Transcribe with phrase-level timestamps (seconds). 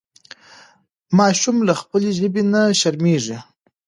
[1.17, 3.37] ماشوم له خپلې ژبې نه شرمېږي.